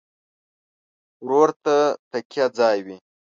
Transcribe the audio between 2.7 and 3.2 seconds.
وي.